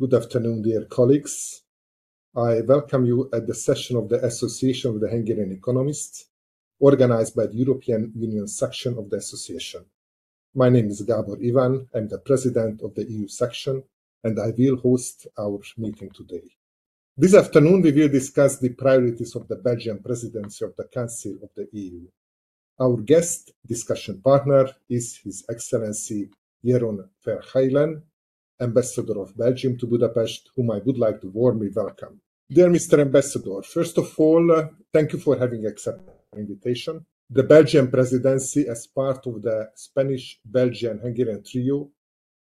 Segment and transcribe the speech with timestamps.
[0.00, 1.62] Good afternoon, dear colleagues.
[2.36, 6.26] I welcome you at the session of the Association of the Hungarian Economists,
[6.78, 9.84] organized by the European Union section of the association.
[10.54, 13.82] My name is Gabor Ivan, I'm the president of the EU section,
[14.22, 16.48] and I will host our meeting today.
[17.16, 21.50] This afternoon, we will discuss the priorities of the Belgian presidency of the Council of
[21.56, 22.02] the EU.
[22.80, 26.30] Our guest discussion partner is His Excellency
[26.64, 28.02] Jeroen Vergeylen,
[28.60, 32.20] Ambassador of Belgium to Budapest, whom I would like to warmly welcome.
[32.50, 32.98] Dear Mr.
[33.00, 37.04] Ambassador, first of all, uh, thank you for having accepted our invitation.
[37.30, 41.90] The Belgian presidency, as part of the Spanish, Belgian, Hungarian trio,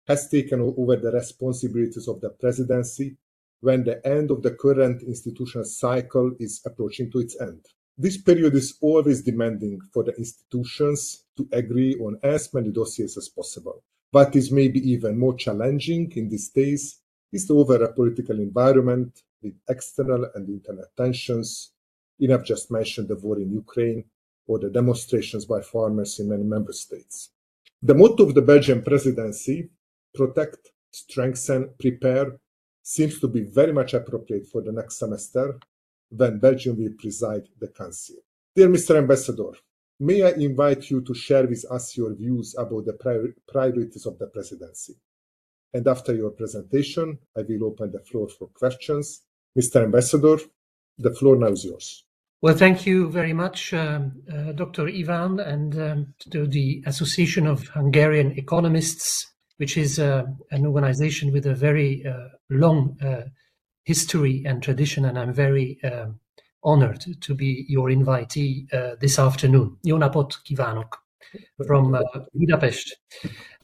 [0.06, 3.16] has taken over the responsibilities of the presidency
[3.60, 7.66] when the end of the current institutional cycle is approaching to its end.
[7.96, 13.28] This period is always demanding for the institutions to agree on as many dossiers as
[13.28, 13.82] possible.
[14.10, 19.54] What is maybe even more challenging in these days is the overall political environment with
[19.68, 21.72] external and internal tensions.
[22.16, 24.05] You have just mentioned the war in Ukraine
[24.46, 27.30] or the demonstrations by farmers in many member states.
[27.83, 29.68] The motto of the Belgian presidency,
[30.14, 32.38] protect, strengthen, prepare,
[32.83, 35.58] seems to be very much appropriate for the next semester
[36.08, 38.16] when Belgium will preside the Council.
[38.56, 38.96] Dear Mr.
[38.96, 39.52] Ambassador,
[40.00, 42.92] May I invite you to share with us your views about the
[43.48, 44.94] priorities of the presidency?
[45.74, 49.22] And after your presentation, I will open the floor for questions.
[49.58, 49.82] Mr.
[49.82, 50.38] Ambassador,
[50.98, 52.05] the floor now is yours.
[52.40, 54.88] Well, thank you very much, um, uh, Dr.
[54.88, 61.46] Ivan, and um, to the Association of Hungarian Economists, which is uh, an organization with
[61.46, 63.24] a very uh, long uh,
[63.83, 66.20] history and tradition, and I'm very um,
[66.62, 69.78] honored to be your invitee uh, this afternoon.
[69.83, 71.05] Jó napot kívánok
[71.67, 72.01] from uh,
[72.33, 73.01] Budapest.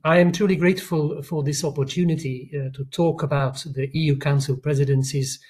[0.05, 5.41] I am truly grateful for this opportunity uh, to talk about the EU Council presidency's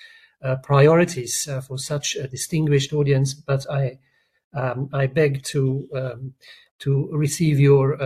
[0.43, 3.99] uh, priorities uh, for such a distinguished audience, but I
[4.53, 6.35] um, I beg to um,
[6.79, 8.01] to receive your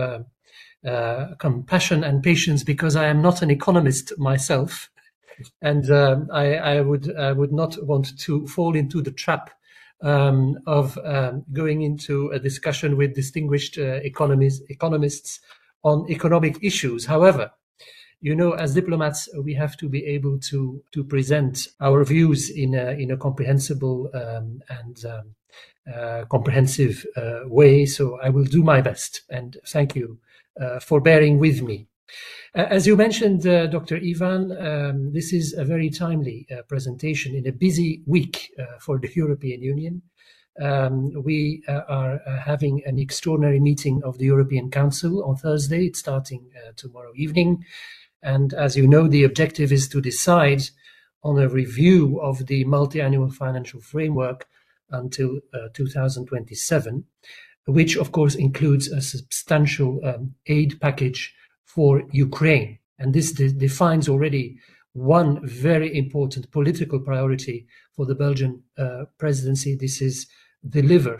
[0.85, 4.89] uh, compassion and patience because I am not an economist myself
[5.61, 9.51] and um, I, I, would I would not want to fall into the trap
[10.01, 15.39] um, of um, going into a discussion with distinguished uh, economists economists
[15.83, 17.05] on economic issues.
[17.05, 17.51] However,
[18.21, 22.75] you know, as diplomats, we have to be able to to present our views in
[22.75, 25.35] a in a comprehensible um, and um,
[25.93, 27.85] uh, comprehensive uh, way.
[27.85, 30.19] So I will do my best, and thank you
[30.59, 31.88] uh, for bearing with me.
[32.55, 33.97] Uh, as you mentioned, uh, Dr.
[33.97, 38.97] Ivan, um, this is a very timely uh, presentation in a busy week uh, for
[38.97, 40.01] the European Union.
[40.59, 45.85] Um, we uh, are uh, having an extraordinary meeting of the European Council on Thursday.
[45.85, 47.63] It's starting tomorrow evening.
[48.23, 50.63] And as you know, the objective is to decide
[51.23, 54.47] on a review of the multi-annual financial framework
[54.89, 55.39] until
[55.73, 57.05] 2027,
[57.67, 61.33] which of course includes a substantial um, aid package
[61.75, 62.79] for Ukraine.
[62.97, 64.57] And this de- defines already
[64.93, 69.75] one very important political priority for the Belgian uh, presidency.
[69.75, 70.27] This is
[70.67, 71.19] deliver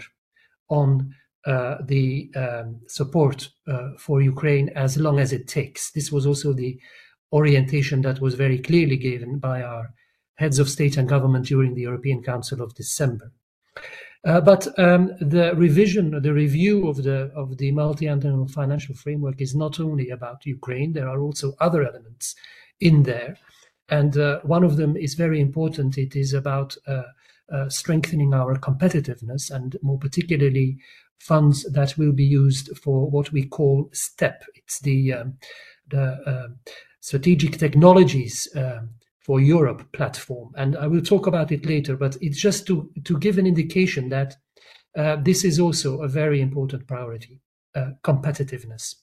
[0.69, 1.13] on
[1.45, 5.91] uh, the um, support uh, for Ukraine as long as it takes.
[5.91, 6.79] This was also the
[7.31, 9.93] orientation that was very clearly given by our
[10.35, 13.31] heads of state and government during the European Council of December.
[14.25, 19.55] Uh, but um, the revision, the review of the of the multi-annual financial framework is
[19.55, 20.91] not only about Ukraine.
[20.91, 22.35] There are also other elements
[22.81, 23.37] in there,
[23.87, 25.97] and uh, one of them is very important.
[25.97, 27.03] It is about uh,
[27.49, 30.79] uh strengthening our competitiveness, and more particularly,
[31.19, 34.43] funds that will be used for what we call STEP.
[34.55, 35.37] It's the um,
[35.87, 36.59] the um,
[36.99, 40.51] strategic technologies um, for Europe platform.
[40.55, 44.09] And I will talk about it later, but it's just to, to give an indication
[44.09, 44.37] that
[44.97, 47.41] uh, this is also a very important priority
[47.75, 48.95] uh, competitiveness.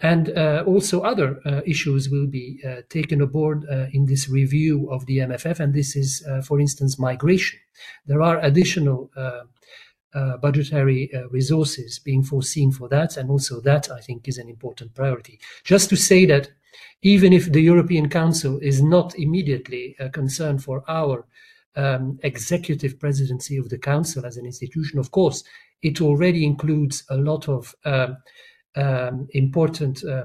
[0.00, 4.88] And uh, also, other uh, issues will be uh, taken aboard uh, in this review
[4.90, 7.58] of the MFF, and this is, for instance, migration.
[8.06, 9.10] There are additional
[10.40, 15.40] budgetary resources being foreseen for that, and also that I think is an important priority.
[15.64, 16.50] Just to say that
[17.02, 21.26] even if the European Council is not immediately a concern for our
[21.76, 25.44] um, executive presidency of the Council as an institution, of course,
[25.82, 28.16] it already includes a lot of um,
[28.74, 30.24] um, important uh,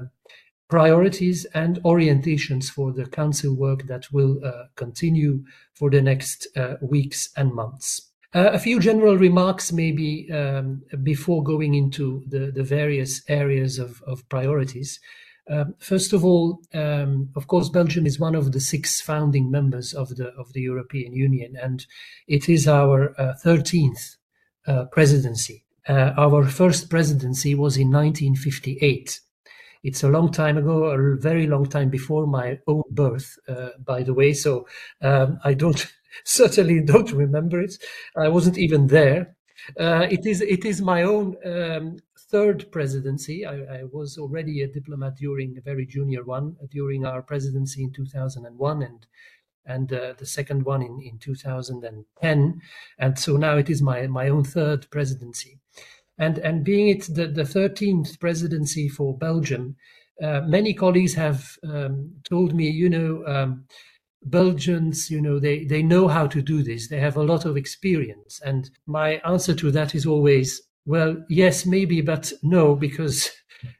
[0.68, 5.44] priorities and orientations for the Council work that will uh, continue
[5.74, 8.10] for the next uh, weeks and months.
[8.34, 14.02] Uh, a few general remarks, maybe um, before going into the, the various areas of,
[14.08, 14.98] of priorities.
[15.50, 19.92] Um, first of all, um, of course, Belgium is one of the six founding members
[19.92, 21.84] of the of the European Union, and
[22.26, 24.16] it is our uh, thirteenth
[24.66, 25.64] uh, presidency.
[25.86, 29.20] Uh, our first presidency was in 1958.
[29.82, 34.02] It's a long time ago, a very long time before my own birth, uh, by
[34.02, 34.32] the way.
[34.32, 34.66] So
[35.02, 35.86] um, I don't
[36.24, 37.74] certainly don't remember it.
[38.16, 39.36] I wasn't even there.
[39.78, 41.96] Uh, it is it is my own um,
[42.34, 43.46] third presidency.
[43.46, 47.92] I, I, was already a diplomat during a very junior one during our presidency in
[47.92, 49.06] 2001 and
[49.66, 52.60] and uh, the second one in, in 2010
[52.98, 55.60] and so now it is my my own third presidency
[56.18, 59.76] and and being it the, the 13th presidency for Belgium
[60.20, 63.64] uh, many colleagues have um, told me you know um,
[64.26, 66.88] Belgians, you know, they, they know how to do this.
[66.88, 68.40] They have a lot of experience.
[68.42, 73.30] And my answer to that is always, well, yes, maybe, but no, because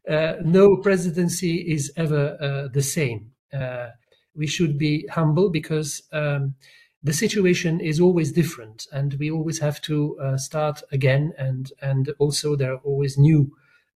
[0.08, 3.30] uh, no presidency is ever uh, the same.
[3.52, 3.88] Uh,
[4.34, 6.54] we should be humble because um,
[7.02, 11.32] the situation is always different, and we always have to uh, start again.
[11.38, 13.52] And and also there are always new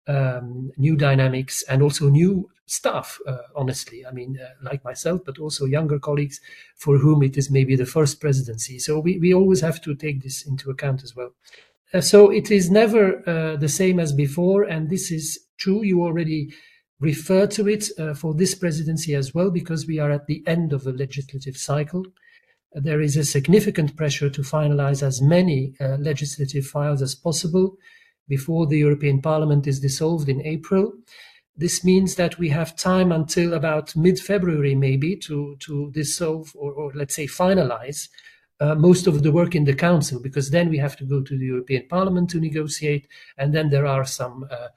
[0.07, 3.19] um, new dynamics and also new staff.
[3.25, 6.39] Uh, honestly, I mean, uh, like myself, but also younger colleagues
[6.75, 8.80] for whom it is maybe the first presidency.
[8.80, 11.31] So we we always have to take this into account as well.
[11.94, 15.84] Uh, so it is never uh, the same as before, and this is true.
[15.84, 16.54] You already
[17.00, 20.74] referred to it uh, for this presidency as well, because we are at the end
[20.74, 22.06] of the legislative cycle.
[22.74, 27.78] There is a significant pressure to finalize as many uh, legislative files as possible
[28.28, 30.92] before the European Parliament is dissolved in April.
[31.56, 36.92] This means that we have time until about mid-February, maybe, to to dissolve or, or
[36.94, 38.10] let's say finalize
[38.59, 41.38] uh, most of the work in the council because then we have to go to
[41.38, 43.07] the European Parliament to negotiate,
[43.38, 44.68] and then there are some uh,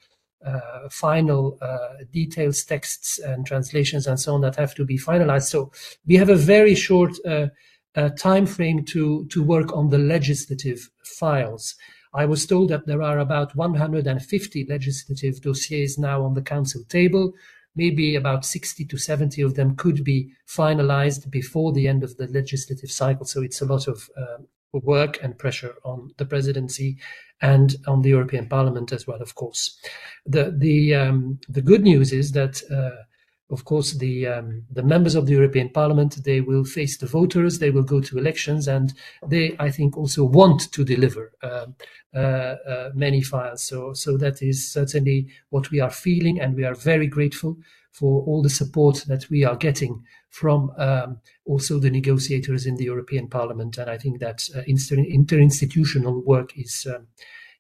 [0.44, 5.49] uh, final uh, details, texts, and translations, and so on that have to be finalized.
[5.49, 5.71] So
[6.06, 7.49] we have a very short uh,
[7.94, 11.75] uh, time frame to to work on the legislative files.
[12.12, 17.35] I was told that there are about 150 legislative dossiers now on the council table
[17.76, 22.26] maybe about 60 to 70 of them could be finalized before the end of the
[22.26, 23.25] legislative cycle.
[23.25, 24.38] So it's a lot of uh,
[24.72, 26.99] work and pressure on the presidency
[27.40, 29.78] and on the European Parliament as well, of course.
[30.26, 32.62] The the um, the good news is that.
[32.70, 33.05] Uh,
[33.50, 37.58] of course, the um, the members of the European Parliament they will face the voters.
[37.58, 38.93] They will go to elections, and
[39.26, 41.67] they, I think, also want to deliver uh,
[42.14, 43.62] uh, uh, many files.
[43.62, 47.56] So, so that is certainly what we are feeling, and we are very grateful
[47.93, 52.85] for all the support that we are getting from um, also the negotiators in the
[52.85, 53.79] European Parliament.
[53.79, 57.08] And I think that uh, inter- interinstitutional work is um,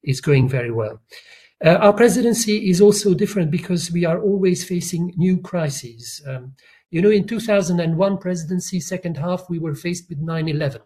[0.02, 1.00] is going very well.
[1.62, 6.22] Uh, our presidency is also different because we are always facing new crises.
[6.26, 6.54] Um,
[6.90, 10.80] you know, in 2001 presidency, second half, we were faced with 9-11.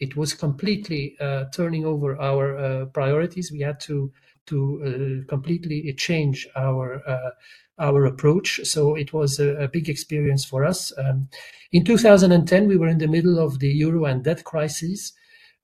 [0.00, 3.52] It was completely uh, turning over our uh, priorities.
[3.52, 4.12] We had to
[4.46, 7.30] to uh, completely change our uh,
[7.78, 8.60] our approach.
[8.64, 10.92] So it was a, a big experience for us.
[10.98, 11.28] Um,
[11.70, 15.12] in 2010, we were in the middle of the euro and debt crisis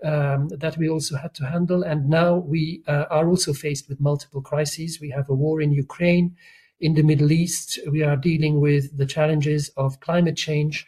[0.05, 1.83] um, that we also had to handle.
[1.83, 5.01] And now we uh, are also faced with multiple crises.
[5.01, 6.37] We have a war in Ukraine,
[6.81, 7.79] in the Middle East.
[7.91, 10.87] We are dealing with the challenges of climate change,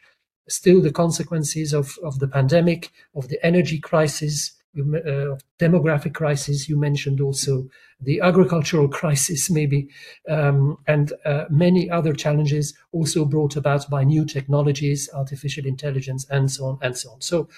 [0.49, 6.69] still the consequences of, of the pandemic, of the energy crisis, uh, demographic crisis.
[6.69, 7.69] You mentioned also
[8.01, 9.89] the agricultural crisis, maybe,
[10.29, 16.51] um, and uh, many other challenges also brought about by new technologies, artificial intelligence, and
[16.51, 17.21] so on and so on.
[17.21, 17.49] So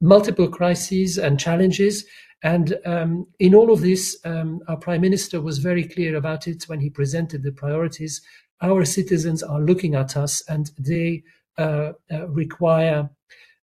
[0.00, 2.04] multiple crises and challenges.
[2.42, 6.64] And um, in all of this, um, our prime minister was very clear about it
[6.64, 8.20] when he presented the priorities.
[8.60, 11.22] Our citizens are looking at us and they
[11.58, 13.10] uh, uh, require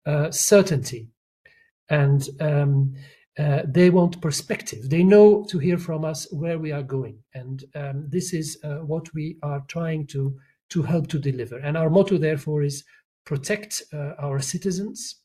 [0.06, 1.08] uh, certainty
[1.88, 2.94] and um,
[3.38, 4.90] uh, they want perspective.
[4.90, 7.18] They know to hear from us where we are going.
[7.35, 10.37] And um, this is uh, what we are trying to,
[10.70, 11.58] to help to deliver.
[11.58, 12.85] And our motto, therefore, is
[13.25, 15.17] protect uh, our citizens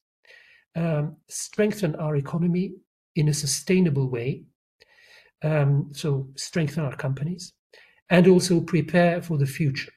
[0.75, 2.73] um, strengthen our economy
[3.15, 4.43] in a sustainable way.
[5.43, 7.53] Um, so, strengthen our companies
[8.09, 9.91] and also prepare for the future,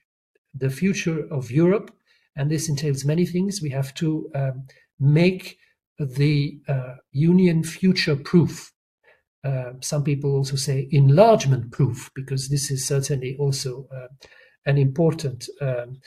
[0.54, 1.90] the future of Europe.
[2.36, 3.62] And this entails many things.
[3.62, 4.66] We have to um,
[4.98, 5.58] make
[5.98, 8.72] the uh, union future proof.
[9.44, 14.08] Uh, some people also say enlargement proof, because this is certainly also uh,
[14.66, 16.00] an important um,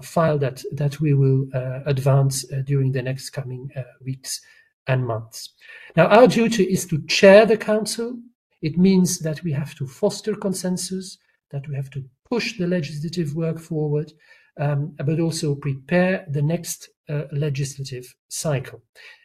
[0.00, 3.70] file that that we will uh, advance uh, during the next coming
[4.04, 4.40] weeks
[4.86, 5.50] and months.
[5.96, 8.18] Now, our duty is to chair the council.
[8.62, 11.18] It means that we have to foster consensus,
[11.50, 14.12] that we have to push the legislative work forward,
[14.58, 18.82] um, but also prepare the next uh, legislative cycle.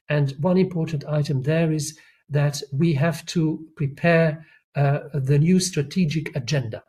[0.10, 1.98] And one important item there is
[2.30, 6.84] that we have to prepare uh, the new strategic agenda.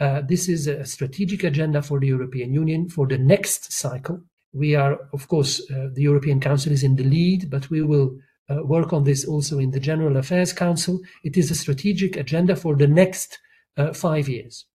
[0.00, 4.20] Uh, this is a strategic agenda for the European Union for the next cycle.
[4.52, 8.18] We are, of course, uh, the European Council is in the lead, but we will
[8.50, 11.00] uh, work on this also in the General Affairs Council.
[11.24, 13.38] It is a strategic agenda for the next
[13.76, 14.66] uh, five years.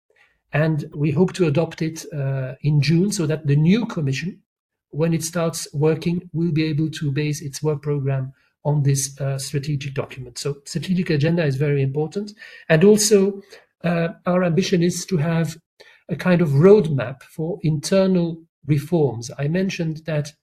[0.53, 4.41] And we hope to adopt it uh, in June so that the new Commission,
[4.89, 8.33] when it starts working, will be able to base its work program
[8.63, 10.37] on this uh, strategic document.
[10.37, 12.31] So, strategic agenda is very important.
[12.69, 13.41] And also,
[13.83, 15.57] uh, our ambition is to have
[16.09, 19.31] a kind of roadmap for internal reforms.
[19.37, 20.33] I mentioned that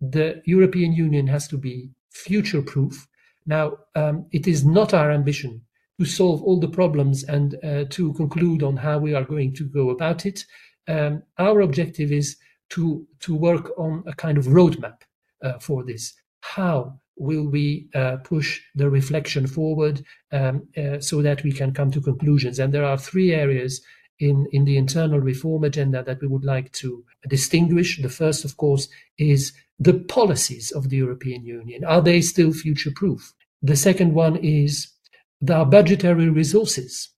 [0.00, 3.06] the European Union has to be future proof.
[3.46, 5.62] Now, um, it is not our ambition
[6.00, 9.64] to solve all the problems and uh, to conclude on how we are going to
[9.64, 10.44] go about it.
[10.88, 12.36] Um, our objective is
[12.70, 15.02] to, to work on a kind of roadmap
[15.42, 16.14] uh, for this.
[16.40, 21.90] How will we uh, push the reflection forward um, uh, so that we can come
[21.90, 22.58] to conclusions?
[22.58, 23.80] And there are three areas
[24.18, 28.00] in, in the internal reform agenda that we would like to distinguish.
[28.00, 28.88] The first, of course,
[29.18, 31.84] is the policies of the European Union.
[31.84, 33.32] Are they still future proof?
[33.62, 34.92] The second one is
[35.40, 37.10] the budgetary resources.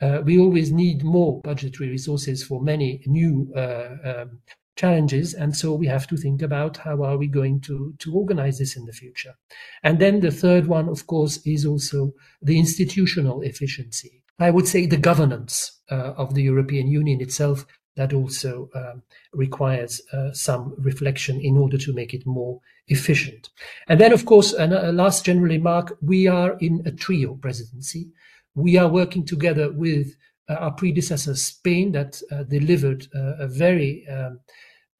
[0.00, 4.40] Uh, we always need more budgetary resources for many new uh, um,
[4.76, 8.58] challenges and so we have to think about how are we going to to organize
[8.58, 9.34] this in the future
[9.82, 14.86] and then the third one of course is also the institutional efficiency i would say
[14.86, 19.02] the governance uh, of the european union itself that also um,
[19.32, 23.50] requires uh, some reflection in order to make it more efficient.
[23.88, 28.10] And then, of course, a last general remark, we are in a trio presidency.
[28.54, 30.14] We are working together with
[30.48, 34.40] our predecessor, Spain, that uh, delivered uh, a very um,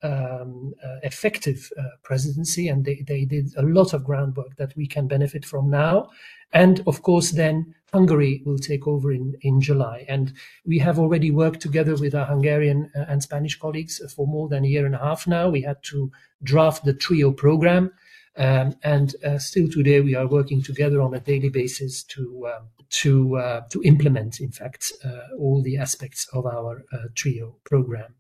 [0.03, 4.87] um, uh, effective uh, presidency, and they, they did a lot of groundwork that we
[4.87, 6.09] can benefit from now.
[6.53, 10.05] And of course, then Hungary will take over in, in July.
[10.09, 10.33] And
[10.67, 14.65] we have already worked together with our Hungarian uh, and Spanish colleagues for more than
[14.65, 15.49] a year and a half now.
[15.49, 16.11] We had to
[16.43, 17.93] draft the TRIO program.
[18.37, 22.69] Um, and uh, still today, we are working together on a daily basis to um,
[23.03, 28.15] to uh, to implement, in fact, uh, all the aspects of our uh, TRIO program.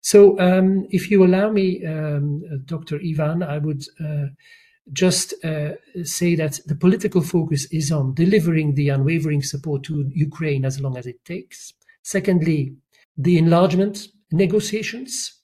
[0.00, 2.98] So, um, if you allow me, um, Dr.
[3.04, 3.84] Ivan, I would
[4.92, 10.64] just uh, say that the political focus is on delivering the unwavering support to Ukraine
[10.64, 11.74] as long as it takes.
[12.02, 12.74] Secondly,
[13.16, 15.37] the enlargement negotiations.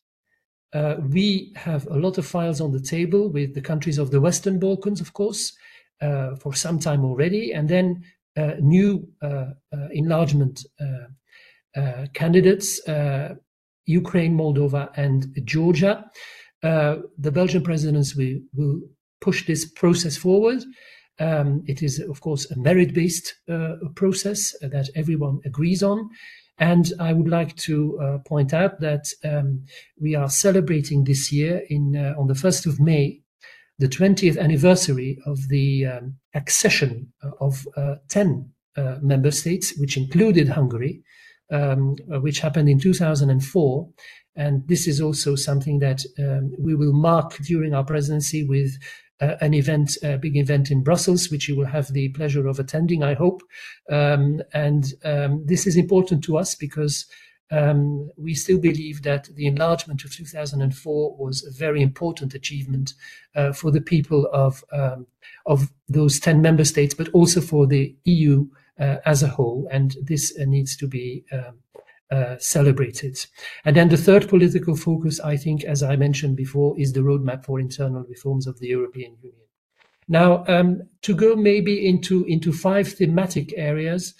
[0.74, 4.20] Uh, we have a lot of files on the table with the countries of the
[4.20, 5.52] Western Balkans, of course,
[6.02, 8.04] uh, for some time already, and then
[8.36, 9.26] uh, new uh,
[9.72, 10.64] uh, enlargement
[12.14, 12.80] candidates
[13.86, 16.04] Ukraine, Moldova, and Georgia.
[16.62, 18.80] the Belgian presidency will,
[19.20, 20.62] push this process forward.
[21.18, 26.10] Um, it is, of course, a merit based uh, process that everyone agrees on.
[26.58, 29.64] And I would like to uh, point out that um,
[30.00, 33.20] we are celebrating this year in uh, on the 1st of May
[33.78, 40.48] the 20th anniversary of the um, accession of uh, 10 uh, member states, which included
[40.48, 41.02] Hungary,
[41.50, 43.88] um, which happened in 2004.
[44.36, 48.76] And this is also something that um, we will mark during our presidency with
[49.20, 52.58] uh, an event, a big event in Brussels, which you will have the pleasure of
[52.58, 53.42] attending, I hope.
[53.90, 57.06] Um, and um, this is important to us because
[57.50, 62.94] um, we still believe that the enlargement of 2004 was a very important achievement
[63.36, 65.06] uh, for the people of um,
[65.46, 69.68] of those 10 member states, but also for the EU uh, as a whole.
[69.70, 71.58] And this uh, needs to be um,
[72.10, 73.18] uh, celebrated.
[73.64, 77.44] And then the third political focus, I think, as I mentioned before, is the roadmap
[77.44, 79.40] for internal reforms of the European Union.
[80.06, 84.14] Now, um, to go maybe into, into five thematic areas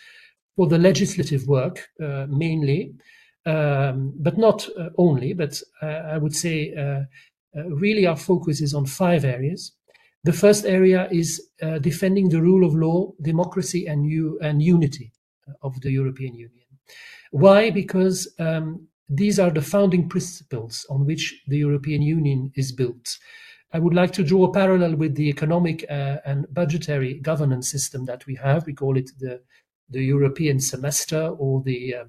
[0.57, 2.95] for the legislative work, uh, mainly,
[3.47, 7.03] um, but not uh, only, but uh, I would say uh,
[7.57, 9.73] uh, really our focus is on five areas.
[10.25, 11.51] The first area is
[11.81, 15.13] defending the rule of law, democracy, and, u- and unity
[15.63, 16.67] of the European Union.
[17.31, 17.71] Why?
[17.71, 23.19] Because um, these are the founding principles on which the European Union is built.
[23.73, 28.05] I would like to draw a parallel with the economic uh, and budgetary governance system
[28.05, 28.67] that we have.
[28.67, 29.43] We call it the
[29.95, 32.05] the European semester, or the uh,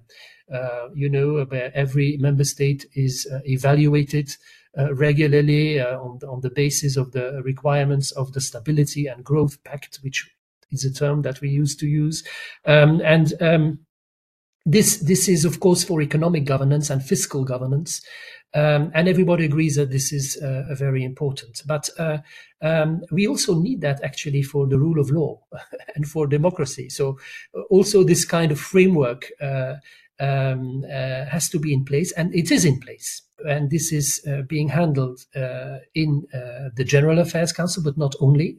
[0.54, 4.36] uh, you know where every member state is uh, evaluated
[4.78, 9.64] uh, regularly uh, on on the basis of the requirements of the Stability and Growth
[9.64, 10.30] Pact, which
[10.72, 12.24] is a term that we used to use,
[12.66, 13.80] um, and um,
[14.66, 18.02] this this is of course for economic governance and fiscal governance,
[18.56, 21.62] um, and everybody agrees that this is uh, very important.
[21.68, 22.20] But uh,
[22.62, 25.42] um, we also need that actually for the rule of law
[25.96, 26.90] and for democracy.
[26.90, 27.20] So
[27.54, 29.30] uh, also this kind of framework.
[29.42, 29.76] Uh,
[30.18, 33.22] um, uh, has to be in place, and it is in place.
[33.46, 35.20] And this is uh, being handled
[35.94, 38.58] in the General Affairs Council, but not only.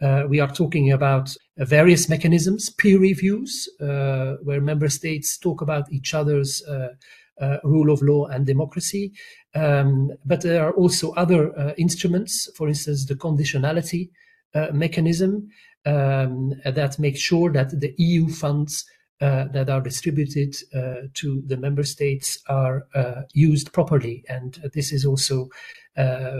[0.00, 5.60] Uh, we are talking about uh, various mechanisms, peer reviews, uh, where member states talk
[5.60, 6.62] about each other's
[7.40, 9.12] uh, uh, rule of law and democracy.
[9.54, 14.10] Um, but there are also other uh, instruments, for instance, the conditionality
[14.72, 15.48] mechanism
[15.86, 18.84] um, that makes sure that the EU funds
[19.20, 20.56] that are distributed
[21.14, 22.84] to the member states are
[23.32, 24.24] used properly.
[24.28, 25.50] And this is also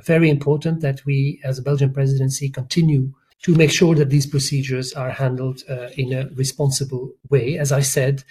[0.05, 4.93] very important that we, as a Belgian presidency, continue to make sure that these procedures
[4.93, 7.59] are handled uh, in a responsible way.
[7.59, 8.25] As I said,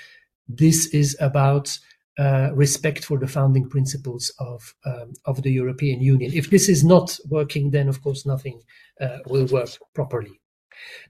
[0.48, 1.78] this is about
[2.18, 6.32] uh, respect for the founding principles of um, of the European Union.
[6.34, 8.62] If this is not working, then of course nothing
[9.00, 10.42] uh, will work properly.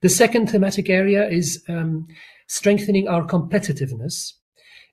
[0.01, 2.07] The second thematic area is um,
[2.47, 4.33] strengthening our competitiveness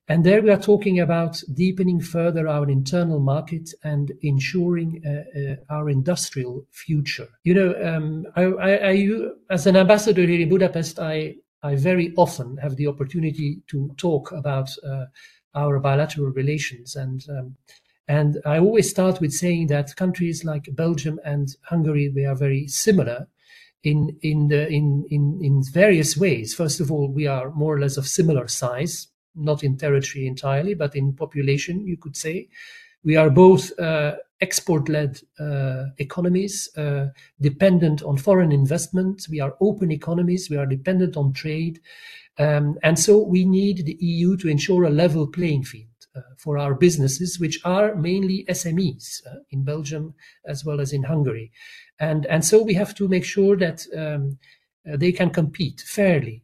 [0.08, 5.56] and there we are talking about deepening further our internal market and ensuring uh, uh,
[5.68, 7.26] our industrial future.
[7.42, 9.08] You know, um, I, I, I,
[9.50, 14.30] as an ambassador here in Budapest, I, I very often have the opportunity to talk
[14.30, 15.06] about uh,
[15.56, 16.94] our bilateral relations.
[16.94, 17.56] And, um,
[18.06, 22.68] and I always start with saying that countries like Belgium and Hungary, they are very
[22.68, 23.26] similar
[23.82, 26.54] in, in, the, in, in, in various ways.
[26.54, 30.74] First of all, we are more or less of similar size not in territory entirely,
[30.74, 32.48] but in population, you could say.
[33.04, 37.06] We are both uh, export led uh, economies, uh,
[37.40, 39.26] dependent on foreign investment.
[39.30, 40.50] We are open economies.
[40.50, 41.80] We are dependent on trade.
[42.38, 45.88] Um, and so we need the EU to ensure a level playing field.
[46.14, 50.14] Uh, for our businesses, which are mainly SMEs uh, in Belgium
[50.46, 51.52] as well as in Hungary,
[51.98, 54.38] and and so we have to make sure that um,
[54.86, 56.42] they can compete fairly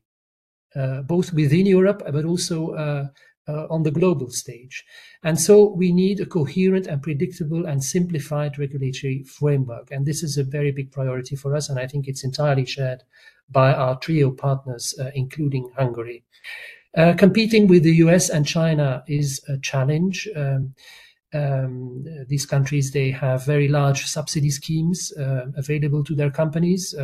[1.04, 3.10] both within Europe but also
[3.48, 4.84] uh, uh, on the global stage.
[5.22, 9.90] And so we need a coherent and predictable and simplified regulatory framework.
[9.90, 11.68] And this is a very big priority for us.
[11.68, 13.02] And I think it's entirely shared
[13.50, 16.24] by our trio partners, uh, including Hungary.
[16.96, 20.28] Uh, competing with the US and China is a challenge.
[20.36, 20.74] Um,
[21.34, 26.94] um, these countries, they have very large subsidy schemes uh, available to their companies.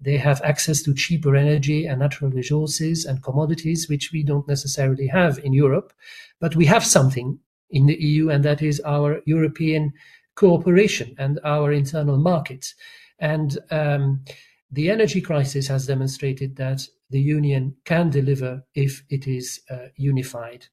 [0.00, 5.06] They have access to cheaper energy and natural resources and commodities, which we don't necessarily
[5.06, 5.92] have in Europe.
[6.40, 7.38] But we have something
[7.70, 9.92] in the EU, and that is our European
[10.34, 12.74] cooperation and our internal markets.
[13.18, 14.24] And um,
[14.70, 20.66] the energy crisis has demonstrated that the Union can deliver if it is uh, unified.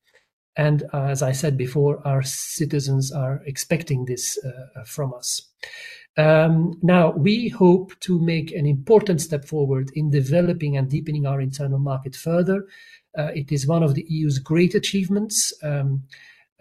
[0.56, 5.42] And uh, as I said before, our citizens are expecting this uh, from us.
[6.18, 11.40] Um, now, we hope to make an important step forward in developing and deepening our
[11.40, 12.68] internal market further.
[13.18, 15.54] Uh, it is one of the EU's great achievements.
[15.64, 16.04] Um,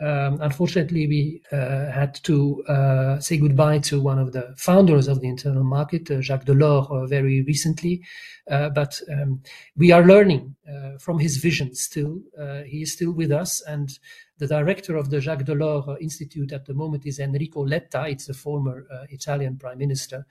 [0.00, 5.20] um, unfortunately, we uh, had to uh, say goodbye to one of the founders of
[5.20, 8.02] the internal market, uh, Jacques Delors, uh, very recently.
[8.50, 9.42] Uh, but um,
[9.76, 12.18] we are learning uh, from his vision still.
[12.66, 13.60] he is still with us.
[13.62, 13.90] And
[14.38, 18.06] the director of the Jacques Delors Institute at the moment is Enrico Letta.
[18.08, 20.26] It's the former Italian prime minister,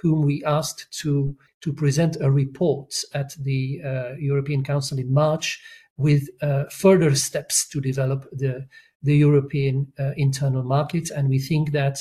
[0.00, 3.82] whom we asked to, to present a report at the
[4.18, 5.62] European Council in March
[5.98, 6.26] with
[6.70, 8.66] further steps to develop the
[9.02, 11.10] the European uh, internal market.
[11.10, 11.98] And we think that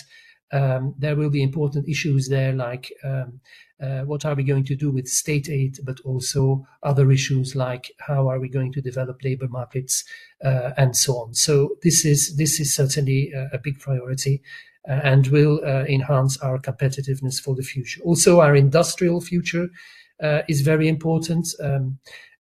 [0.51, 3.39] um, there will be important issues there, like um,
[3.81, 7.91] uh, what are we going to do with state aid, but also other issues like
[7.99, 10.03] how are we going to develop labor markets
[10.43, 11.33] uh, and so on.
[11.33, 14.41] So this is this is certainly a, a big priority.
[14.87, 18.01] Uh, and will uh, enhance our competitiveness for the future.
[18.05, 19.69] Also, our industrial future
[20.23, 21.47] uh, is very important.
[21.61, 21.99] Um,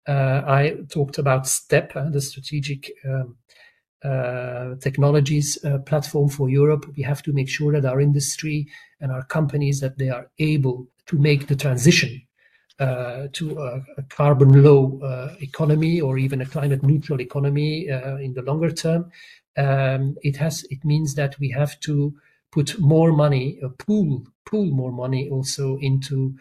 [0.07, 3.37] I talked about STEP, the strategic um,
[4.81, 8.67] technologies uh, platform for Europe, we have to make sure that our industry
[9.01, 12.23] and our companies that they are able to make the transition
[12.79, 18.17] uh, to a, a carbon low uh, economy or even a climate neutral economy uh,
[18.17, 19.11] in the longer term.
[19.57, 22.15] Um, it has it means that we have to
[22.53, 26.37] put more money, pool pool more money also into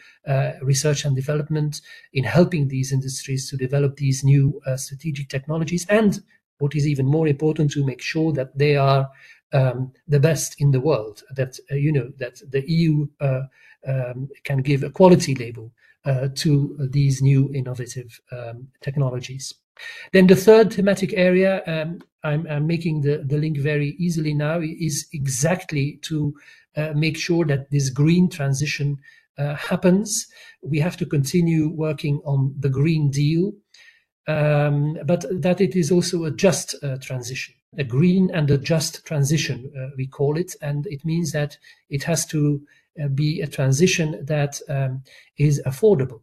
[0.61, 1.81] research and development
[2.13, 6.21] in helping these industries to develop these new strategic technologies and
[6.59, 9.09] what is even more important to make sure that they are
[9.53, 13.43] um, the best in the world that uh, you know that the eu uh,
[13.87, 15.71] um, can give a quality label
[16.05, 19.53] uh, to these new innovative um, technologies
[20.13, 24.59] Then the third thematic area, um, I'm, I'm, making the, the link very easily now,
[24.61, 26.33] is exactly to
[26.75, 28.97] uh, make sure that this green transition
[29.37, 30.27] uh, happens.
[30.61, 33.53] We have to continue working on the Green Deal,
[34.27, 39.05] um, but that it is also a just uh, transition, a green and a just
[39.05, 40.55] transition, uh, we call it.
[40.61, 41.57] And it means that
[41.89, 42.61] it has to
[43.01, 45.03] uh, be a transition that um,
[45.37, 46.21] is affordable.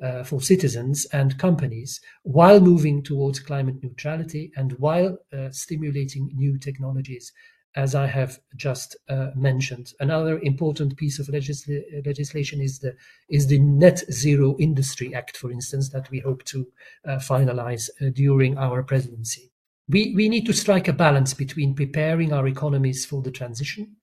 [0.00, 6.56] Uh, for citizens and companies while moving towards climate neutrality and while uh, stimulating new
[6.56, 7.32] technologies
[7.76, 9.92] as I have just uh, mentioned.
[10.00, 12.94] Another important piece of legisl- legislation is the
[13.28, 16.66] is the Net Zero Industry Act, for instance, that we hope to
[17.06, 19.50] uh, finalize uh, during our presidency.
[19.88, 23.96] We we need to strike a balance between preparing our economies for the transition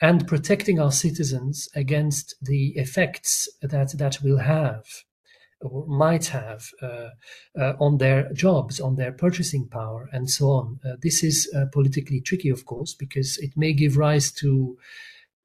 [0.00, 4.84] and protecting our citizens against the effects that that will have
[5.86, 7.10] might have uh,
[7.58, 10.80] uh, on their jobs, on their purchasing power, and so on.
[10.84, 14.78] Uh, this is uh, politically tricky, of course, because it may give rise to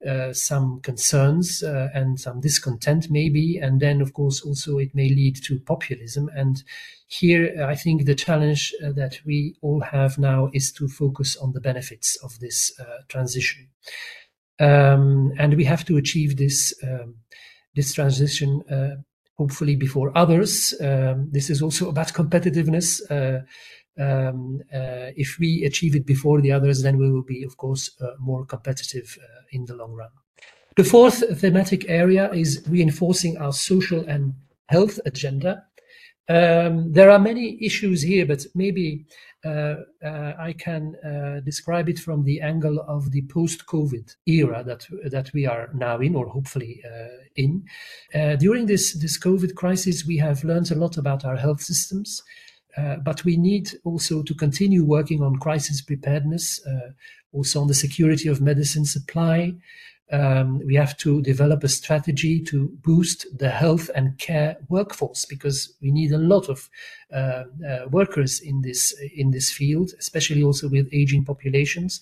[0.08, 5.10] uh, some concerns uh, and some discontent, maybe, and then, of course, also it may
[5.10, 6.30] lead to populism.
[6.36, 6.64] And
[7.08, 11.62] here, I think the challenge that we all have now is to focus on the
[11.62, 12.72] benefits of this
[13.10, 13.68] transition,
[14.60, 16.74] um, and we have to achieve this.
[16.84, 17.16] Um,
[17.76, 18.64] this transition
[19.38, 20.74] hopefully before others.
[20.82, 23.02] Um, this is also about competitiveness.
[23.10, 23.42] Uh,
[23.98, 27.92] um, uh, if we achieve it before the others, then we will be, of course,
[28.02, 30.10] uh, more competitive uh, in the long run.
[30.76, 34.34] The fourth thematic area is reinforcing our social and
[34.68, 35.64] health agenda.
[36.28, 39.06] Um, there are many issues here, but maybe
[39.46, 44.88] uh, uh, I can uh, describe it from the angle of the post-COVID era that
[45.12, 46.82] that we are now in, or hopefully
[47.36, 47.64] in.
[48.40, 52.24] during this this COVID crisis, we have learned a lot about our health systems.
[52.78, 56.92] Uh, but we need also to continue working on crisis preparedness, uh,
[57.32, 59.54] also on the security of medicine supply,
[60.12, 65.74] um, we have to develop a strategy to boost the health and care workforce because
[65.82, 66.70] we need a lot of
[67.12, 72.02] uh, uh, workers in this in this field, especially also with aging populations.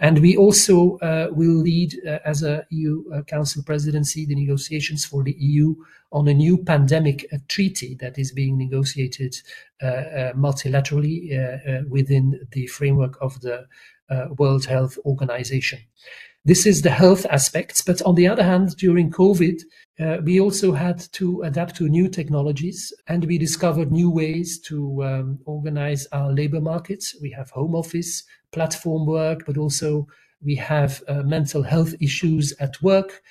[0.00, 5.04] And we also uh, will lead uh, as a EU uh, Council presidency the negotiations
[5.04, 5.76] for the EU
[6.10, 9.36] on a new pandemic uh, treaty that is being negotiated
[10.36, 11.28] multilaterally
[11.90, 13.66] within the framework of the
[14.38, 15.78] World Health Organization.
[16.46, 17.80] This is the health aspects.
[17.80, 19.62] But on the other hand, during COVID,
[19.98, 25.02] uh, we also had to adapt to new technologies and we discovered new ways to
[25.04, 27.16] um, organize our labor markets.
[27.22, 30.06] We have home office, platform work, but also
[30.42, 33.22] we have uh, mental health issues at work,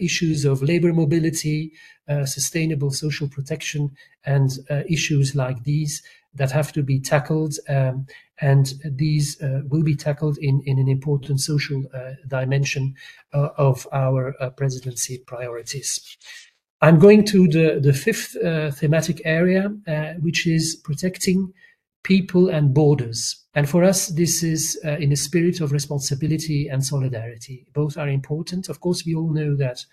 [0.00, 1.72] issues of labor mobility,
[2.08, 3.90] uh, sustainable social protection,
[4.24, 6.02] and uh, issues like these
[6.34, 7.54] that have to be tackled.
[7.68, 8.06] Um,
[8.40, 12.94] and these uh, will be tackled in, in an important social uh, dimension
[13.32, 16.16] uh, of our uh, presidency priorities.
[16.80, 21.52] I'm going to the, the fifth uh, thematic area, uh, which is protecting
[22.04, 23.44] people and borders.
[23.54, 27.66] And for us, this is in a spirit of responsibility and solidarity.
[27.72, 28.68] Both are important.
[28.68, 29.84] Of course, we all know that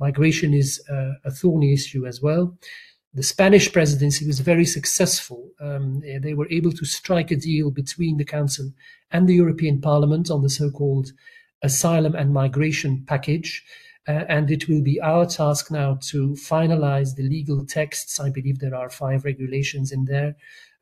[0.00, 0.82] migration is
[1.24, 2.56] a thorny issue as well
[3.14, 5.50] the Spanish presidency was very successful.
[5.60, 8.70] Um, they were able to strike a deal between the Council
[9.10, 11.12] and the European Parliament on the so called
[11.62, 13.64] asylum and migration package.
[14.06, 18.20] Uh, and it will be our task now to finalize the legal texts.
[18.20, 20.36] I believe there are five regulations in there,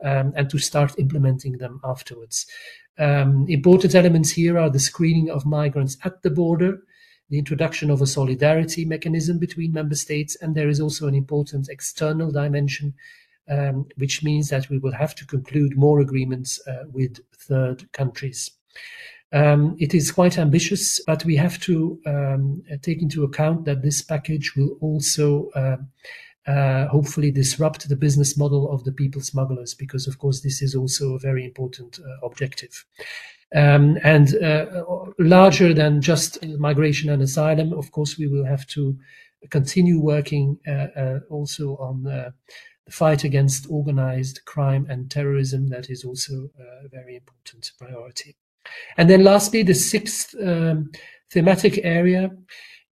[0.05, 2.47] um, and to start implementing them afterwards.
[2.99, 6.79] Um, important elements here are the screening of migrants at the border,
[7.29, 11.69] the introduction of a solidarity mechanism between member states, and there is also an important
[11.69, 12.95] external dimension,
[13.49, 18.51] um, which means that we will have to conclude more agreements uh, with third countries.
[19.33, 24.01] Um, it is quite ambitious, but we have to um, take into account that this
[24.01, 25.77] package will also uh,
[26.47, 30.75] uh, hopefully disrupt the business model of the people smugglers, because of course this is
[30.75, 32.85] also a very important uh, objective.
[33.55, 34.67] Um, and uh,
[35.19, 38.99] larger than just migration and asylum, of course, we will have to
[39.51, 42.31] continue working uh, uh, also on uh,
[42.87, 45.69] the fight against organized crime and terrorism.
[45.69, 48.37] That is also a very important priority.
[48.97, 50.91] And then, lastly, the sixth um,
[51.31, 52.31] thematic area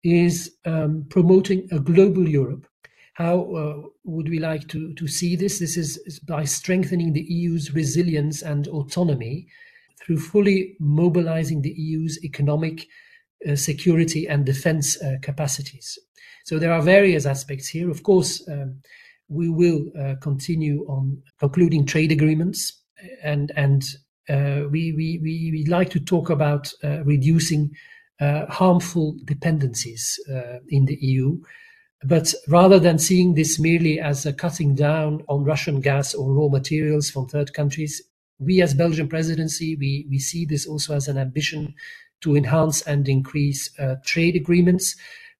[0.03, 2.67] is um, promoting a global Europe.
[3.13, 5.59] How uh, would we like to, to see this?
[5.59, 9.47] This is, by strengthening the EU's resilience and autonomy
[10.01, 12.87] through fully mobilizing the EU's economic,
[13.47, 15.99] uh, security, and defense uh, capacities.
[16.45, 17.89] So there are various aspects here.
[17.89, 18.81] Of course, um,
[19.29, 22.81] we will uh, continue on concluding trade agreements,
[23.23, 23.83] and and
[24.27, 27.71] uh, we, we we we like to talk about uh, reducing
[28.49, 30.17] harmful dependencies
[30.69, 31.41] in the EU.
[32.05, 36.49] But rather than seeing this merely as a cutting down on Russian gas or raw
[36.49, 38.01] materials from third countries,
[38.39, 41.73] we as Belgian presidency, we, we see this also as an ambition
[42.21, 44.95] to enhance and increase uh, trade agreements.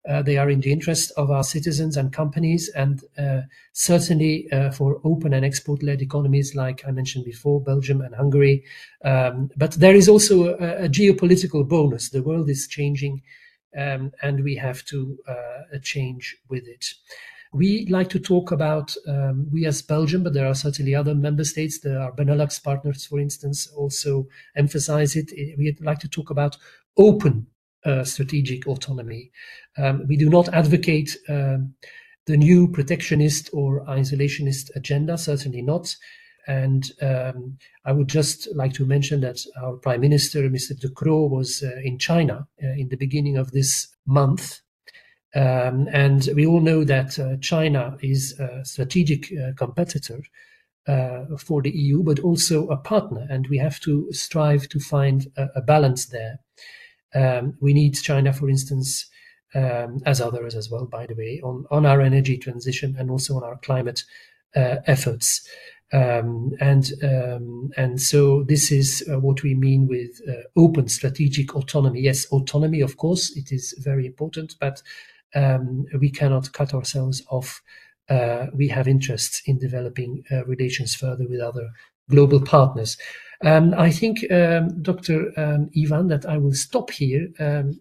[0.07, 3.39] Uh, they are in the interest of our citizens and companies, and uh,
[3.71, 8.65] certainly uh, for open and export-led economies, like I mentioned before, Belgium and Hungary.
[9.05, 12.09] Um, but there is also a, a, geopolitical bonus.
[12.09, 13.21] The world is changing,
[13.77, 16.85] um, and we have to uh, change with it.
[17.53, 21.43] We like to talk about, um, we as Belgium, but there are certainly other member
[21.43, 25.31] states, there are Benelux partners, for instance, also emphasize it.
[25.57, 26.57] We like to talk about
[26.97, 27.45] open
[27.85, 29.31] uh, strategic autonomy.
[29.77, 31.75] Um, we do not advocate um,
[32.25, 35.95] the new protectionist or isolationist agenda, certainly not.
[36.47, 40.77] And um, I would just like to mention that our Prime Minister, Mr.
[40.77, 44.59] De Croo, was uh, in China uh, in the beginning of this month.
[45.35, 50.21] Um, and we all know that uh, China is a strategic uh, competitor
[50.87, 53.25] uh, for the EU, but also a partner.
[53.29, 56.39] And we have to strive to find a, a balance there.
[57.15, 59.09] Um, we need China, for instance,
[59.55, 63.35] um, as others as well, by the way, on, on our energy transition and also
[63.35, 64.03] on our climate
[64.55, 65.47] uh, efforts.
[65.93, 71.55] Um, and um, and so this is uh, what we mean with uh, open strategic
[71.55, 72.01] autonomy.
[72.01, 74.81] Yes, autonomy, of course, it is very important, but
[75.35, 77.61] um, we cannot cut ourselves off.
[78.09, 81.69] Uh, we have interests in developing uh, relations further with other
[82.09, 82.97] global partners.
[83.43, 85.31] Um, I think, um, Dr.
[85.37, 87.27] Um, Ivan, that I will stop here.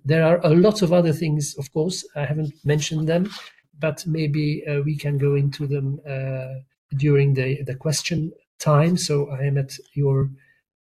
[0.05, 2.05] There are a lot of other things, of course.
[2.16, 3.31] I haven't mentioned them,
[3.79, 6.62] but maybe uh, we can go into them uh,
[6.96, 8.96] during the, the question time.
[8.96, 10.31] So I am at your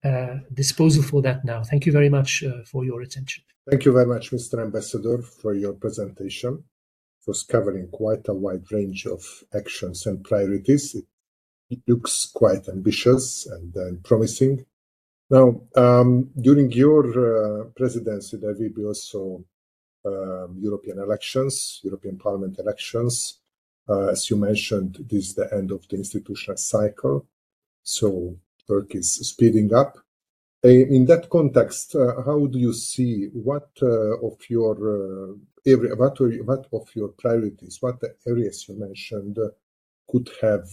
[0.03, 1.63] uh, disposal for that now.
[1.63, 3.43] Thank you very much uh, for your attention.
[3.69, 4.61] Thank you very much, Mr.
[4.61, 6.63] Ambassador, for your presentation.
[7.27, 10.95] Was covering quite a wide range of actions and priorities.
[10.95, 11.05] It,
[11.69, 14.65] it looks quite ambitious and, and promising.
[15.29, 19.43] Now, um, during your uh, presidency, there will be also
[20.05, 23.38] um, European elections, European Parliament elections.
[23.89, 27.25] Uh, as you mentioned, this is the end of the institutional cycle,
[27.83, 28.35] so
[28.67, 29.97] work is speeding up.
[30.61, 35.33] In that context, uh, how do you see what uh, of your
[35.65, 39.37] uh, priorities, what areas you mentioned
[40.07, 40.67] could have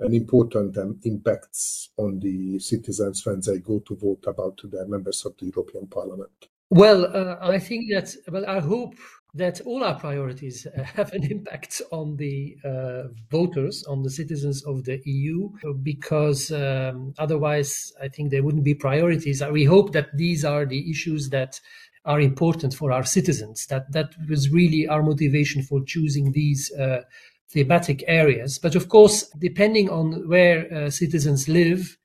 [0.00, 5.24] an important um, impacts on the citizens when they go to vote about the members
[5.24, 6.48] of the European Parliament?
[6.70, 8.94] Well, uh, I think that, well, I hope
[9.34, 10.66] that all our priorities
[10.96, 15.50] have an impact on the uh, voters, on the citizens of the EU,
[15.82, 19.42] because um, otherwise I think there wouldn't be priorities.
[19.42, 21.60] We hope that these are the issues that
[22.04, 23.66] are important for our citizens.
[23.66, 27.02] That that was really our motivation for choosing these uh,
[27.50, 28.58] thematic areas.
[28.58, 31.98] But of course, depending on where uh, citizens live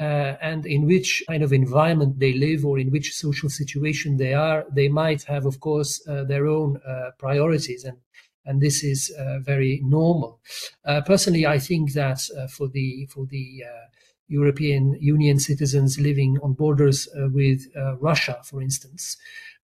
[0.00, 4.32] uh, and in which kind of environment they live or in which social situation they
[4.32, 7.84] are, they might have, of course, uh, their own uh, priorities.
[7.84, 7.98] And
[8.46, 10.40] and this is uh, very normal.
[10.86, 13.62] Uh, personally, I think that for the for the
[14.28, 17.66] European Union citizens living on borders with
[18.00, 19.18] Russia, for instance,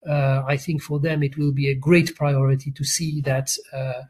[0.07, 4.03] uh, I think for them it will be a great priority to see that uh,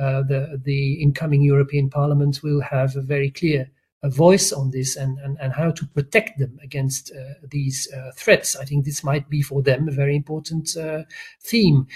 [0.00, 3.70] uh, the the incoming European Parliament will have a very clear
[4.08, 8.56] voice on this and, and, and how to protect them against uh, these uh, threats.
[8.56, 11.02] I think this might be for them a very important uh,
[11.42, 11.86] theme.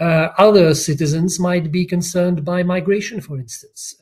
[0.00, 3.94] other citizens might be concerned by migration, for instance.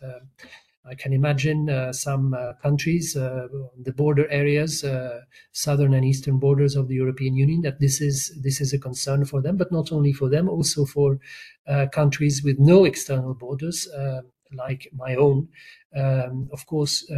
[0.90, 3.46] I can imagine uh, some uh, countries, uh,
[3.80, 5.20] the border areas, uh,
[5.52, 9.24] southern and eastern borders of the European Union, that this is this is a concern
[9.24, 11.20] for them, but not only for them, also for
[11.68, 15.48] uh, countries with no external borders, uh, like my own.
[15.96, 17.10] Um, of course,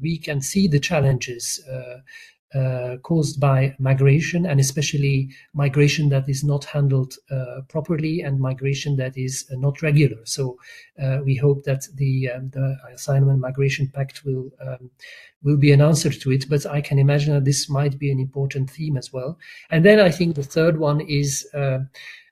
[0.00, 1.60] we can see the challenges
[2.54, 8.96] uh, caused by migration and especially migration that is not handled uh, properly and migration
[8.96, 10.16] that is uh, not regular.
[10.24, 10.56] So
[11.02, 14.90] uh, we hope that the um, the Asylum Migration Pact will um,
[15.42, 16.48] will be an answer to it.
[16.48, 19.38] But I can imagine that this might be an important theme as well.
[19.70, 21.46] And then I think the third one is.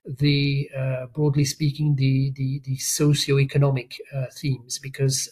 [0.07, 4.01] Uh, the uh, broadly speaking, the the, the socio-economic
[4.33, 5.31] themes, because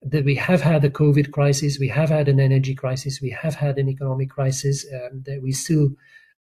[0.00, 3.56] that we have had a COVID crisis, we have had an energy crisis, we have
[3.56, 5.88] had an economic crisis, um, that we still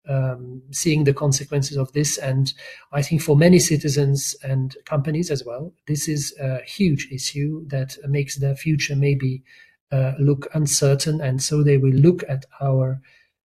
[0.10, 2.18] um, seeing the consequences of this.
[2.18, 2.54] And
[2.92, 7.96] I think for many citizens and companies as well, this is a huge issue that
[8.08, 9.44] makes their future maybe
[9.92, 11.22] uh, look uncertain.
[11.22, 13.02] And so they will look at our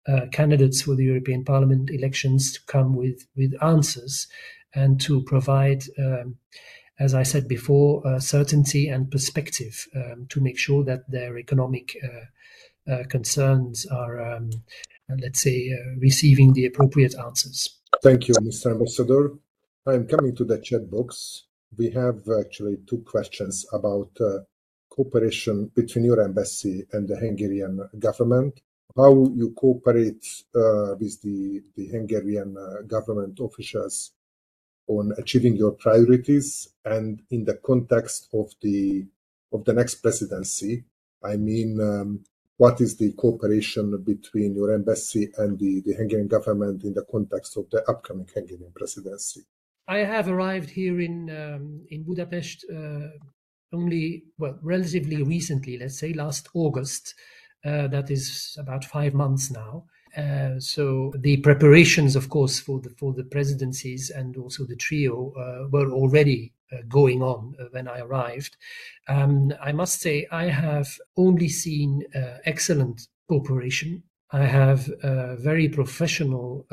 [0.09, 4.27] uh, candidates for the European Parliament elections to come with, with answers
[4.75, 6.37] and to provide, um,
[6.99, 11.97] as I said before, uh, certainty and perspective um, to make sure that their economic
[12.03, 14.51] uh, uh, concerns are um,
[15.21, 17.81] let's say, uh, receiving the appropriate answers.
[18.03, 18.73] Thank you, Mr.
[18.73, 19.33] Ambassador.
[19.87, 21.47] I'm coming to the chat box.
[21.77, 24.41] We have actually two questions about uh,
[24.91, 28.61] cooperation between your embassy and the Hungarian government.
[28.97, 30.25] How you cooperate
[30.55, 34.13] uh, with the, the Hungarian uh, government officials
[34.87, 39.07] on achieving your priorities and in the context of the
[39.53, 40.85] of the next presidency.
[41.23, 42.25] I mean, um,
[42.57, 47.57] what is the cooperation between your embassy and the, the Hungarian government in the context
[47.57, 49.43] of the upcoming Hungarian presidency?
[49.89, 53.09] I have arrived here in um, in Budapest uh,
[53.73, 57.15] only well relatively recently, let's say last August.
[57.65, 59.85] Uh, that is about five months now.
[60.17, 65.33] Uh, so the preparations, of course, for the for the presidencies and also the trio
[65.33, 68.57] uh, were already uh, going on uh, when I arrived.
[69.09, 74.03] Um, I must say I have only seen uh, excellent cooperation.
[74.33, 74.91] I have
[75.39, 76.67] very professional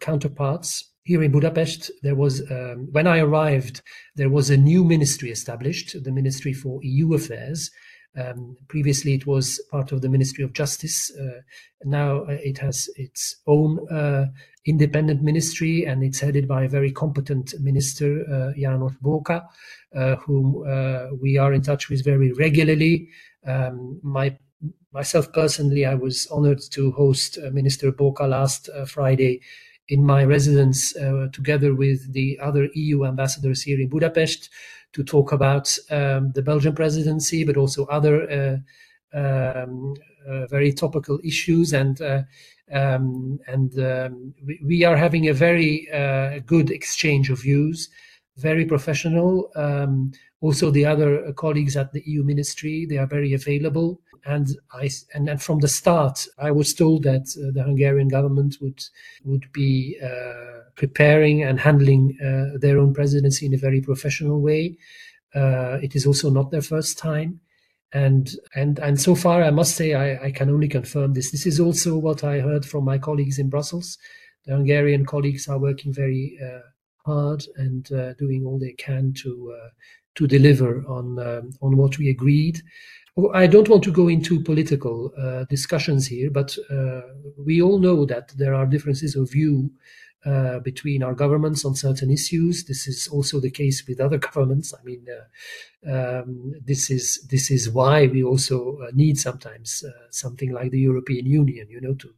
[0.00, 3.82] counterparts here in Budapest, there was, um, when I arrived,
[4.16, 7.70] there was a new ministry established, the Ministry for EU Affairs,
[8.16, 11.12] um, previously, it was part of the Ministry of Justice.
[11.18, 11.40] Uh,
[11.84, 14.26] now uh, it has its own uh,
[14.66, 19.46] independent ministry, and it's headed by a very competent minister, uh, János Bóka,
[19.94, 23.08] uh, whom uh, we are in touch with very regularly.
[23.46, 24.36] Um, my
[24.92, 29.40] myself personally, I was honored to host Minister Bóka last Friday
[29.88, 34.50] in my residence uh, together with the other EU ambassadors here in Budapest
[34.92, 39.94] to talk about um, the Belgian presidency, but also other uh, um,
[40.26, 41.72] uh, very topical issues.
[41.72, 42.00] And
[42.72, 45.86] um, and um, we, we, are having a very
[46.46, 47.90] good exchange of views,
[48.38, 49.50] very professional.
[49.54, 54.90] Um, also, the other colleagues at the EU ministry they are very available and I
[55.12, 58.82] and, and from the start, I was told that uh, the Hungarian government would
[59.24, 64.76] would be uh, preparing and handling uh, their own presidency in a very professional way.
[65.34, 67.40] Uh, it is also not their first time,
[67.92, 71.30] and and and so far, I must say, I, I can only confirm this.
[71.30, 73.98] This is also what I heard from my colleagues in Brussels.
[74.46, 76.60] The Hungarian colleagues are working very uh,
[77.04, 79.54] hard and uh, doing all they can to
[80.14, 82.62] to deliver on um, on what we agreed.
[83.32, 87.02] I don't want to go into political uh, discussions here, but uh,
[87.38, 89.70] we all know that there are differences of view
[90.26, 92.64] uh, between our governments on certain issues.
[92.64, 94.74] This is also the case with other governments.
[94.74, 99.90] I mean, uh, um, this is this is why we also uh, need sometimes uh,
[100.10, 102.12] something like the European Union, you know, to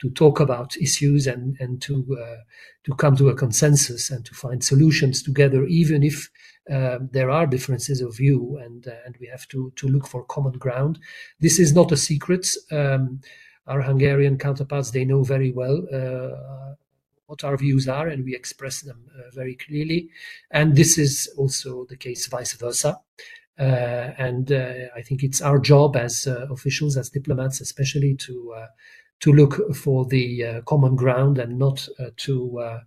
[0.00, 2.04] to talk about issues and and to
[2.84, 6.28] to come to a consensus and to find solutions together, even if
[6.70, 10.24] um, there are differences of view and uh, and we have to to look for
[10.24, 10.98] common ground.
[11.40, 12.46] This is not a secret.
[12.70, 13.20] Um,
[13.66, 16.74] our Hungarian counterparts they know very well uh,
[17.26, 20.10] what our views are, and we express them uh, very clearly.
[20.50, 23.00] And this is also the case vice versa.
[23.58, 28.54] Uh, and uh, I think it's our job as uh, officials, as diplomats, especially to
[29.20, 32.80] to look for the common ground and not to to uh,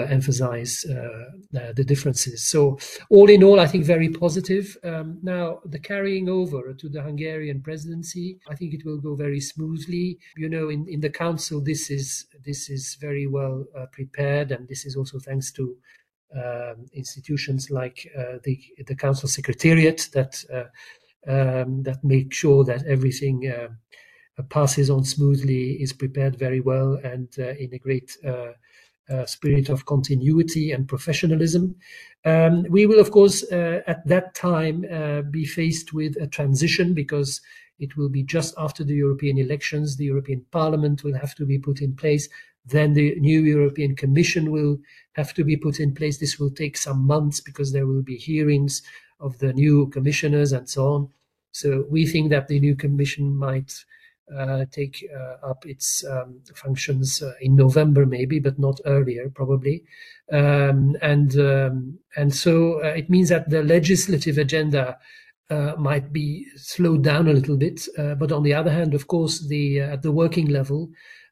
[0.00, 2.44] emphasize uh, the differences.
[2.44, 2.78] So,
[3.08, 4.76] all in all, I think very positive.
[4.82, 9.40] Um, now, the carrying over to the Hungarian presidency, I think it will go very
[9.40, 10.18] smoothly.
[10.36, 14.68] You know, in, in the council, this is this is very well uh, prepared, and
[14.68, 15.76] this is also thanks to
[16.34, 22.86] um, institutions like uh, the the council secretariat that uh, um, that make sure that
[22.86, 23.50] everything.
[23.50, 23.68] Uh,
[24.48, 28.16] passes on smoothly, is prepared very well, and in a great
[29.10, 31.74] uh, spirit of continuity and professionalism.
[32.24, 36.94] Um, we will, of course, uh, at that time uh, be faced with a transition
[36.94, 37.40] because
[37.78, 39.96] it will be just after the European elections.
[39.96, 42.28] The European Parliament will have to be put in place.
[42.66, 44.78] Then the new European Commission will
[45.12, 46.18] have to be put in place.
[46.18, 48.82] This will take some months because there will be hearings
[49.18, 51.08] of the new commissioners and so on.
[51.52, 53.72] So we think that the new Commission might
[54.70, 59.84] take uh, up its um, functions uh, in November, maybe, but not earlier, probably.
[60.32, 64.98] Um, and um, and so it means that the legislative agenda
[65.50, 67.88] uh, might be slowed down a little bit.
[67.98, 70.90] Uh, but on the other hand, of course, the uh, at the working level,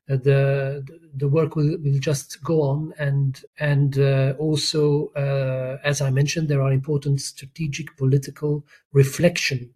[0.08, 0.84] the
[1.14, 6.48] the work will, will just go on and and uh, also uh, as I mentioned
[6.48, 9.74] there are important strategic political reflection uh,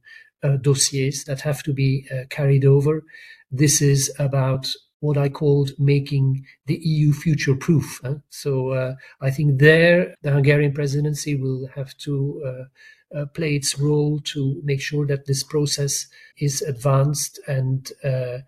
[0.57, 3.05] dossiers that have to be uh, carried over.
[3.51, 4.73] This is about
[5.03, 8.01] what I called making the EU future proof.
[8.05, 8.17] Huh?
[8.31, 13.79] So uh, I think there the Hungarian presidency will have to uh, uh, play its
[13.79, 16.07] role to make sure that this process
[16.39, 18.39] is advanced and uh,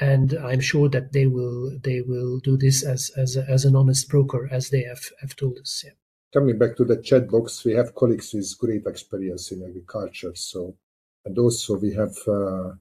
[0.00, 4.08] and I'm sure that they will they will do this as as, as an honest
[4.08, 5.82] broker as they have, have told us.
[5.84, 5.92] Yeah.
[6.32, 10.32] Coming back to the chat box, we have colleagues with great experience in agriculture.
[10.34, 10.76] So
[11.24, 12.72] and also we have uh,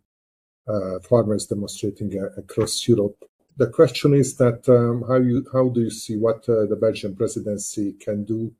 [0.67, 3.17] uh, farmers demonstrating uh, across Europe.
[3.57, 7.93] The question is that um, how you how do you see what the Belgian presidency
[7.93, 8.53] can do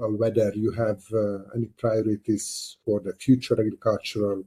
[0.00, 1.02] whether you have
[1.56, 4.44] any priorities for the future agricultural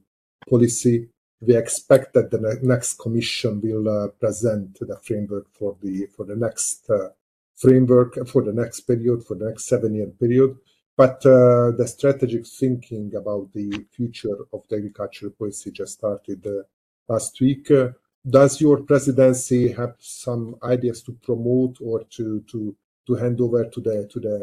[0.48, 1.08] policy.
[1.40, 6.36] We expect that the next commission will uh, present the framework for the for the
[6.36, 7.08] next uh,
[7.56, 10.56] framework for the next period, for the next seven-year period.
[11.02, 16.62] But uh, the strategic thinking about the future of the agricultural policy just started uh,
[17.08, 17.72] last week.
[17.72, 17.88] Uh,
[18.24, 22.76] does your presidency have some ideas to promote or to to
[23.08, 24.36] to hand over to the to the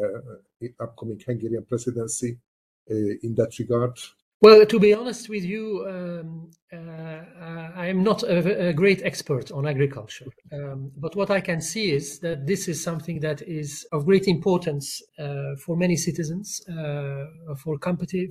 [0.62, 2.38] uh, upcoming Hungarian presidency
[2.88, 3.98] in that regard?
[4.42, 7.24] Well, to be honest with you, um, uh,
[7.76, 10.28] I am not a, a, great expert on agriculture.
[10.54, 14.30] Um, but what I can see is that this is something that is of great
[14.30, 17.26] importance uh, for many citizens, uh,
[17.58, 17.78] for,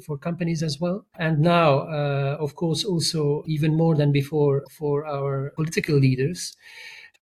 [0.07, 1.05] for companies as well.
[1.19, 6.57] And now, uh, of course, also even more than before for our political leaders.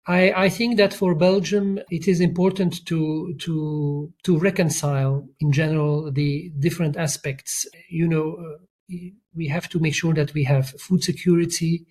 [0.06, 6.12] I, I, think that for Belgium, it is important to to to reconcile in general
[6.12, 7.66] the different aspects.
[7.90, 8.58] You know, uh,
[8.88, 11.86] we have to make sure that we have food security.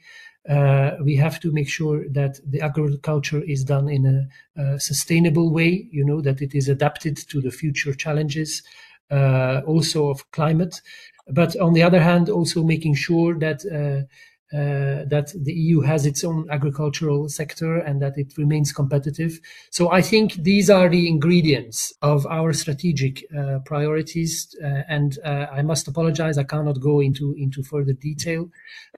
[0.48, 5.52] Uh, we have to make sure that the agriculture is done in a, a, sustainable
[5.52, 8.62] way, you know, that it is adapted to the future challenges,
[9.10, 10.82] uh, also of climate.
[11.28, 14.06] But on the other hand, also making sure that uh,
[14.52, 19.40] that the EU has its own agricultural sector and that it remains competitive.
[19.72, 24.56] So I think these are the ingredients of our strategic uh, priorities.
[24.64, 28.50] Uh, and uh, I must apologize, I cannot go into into further detail,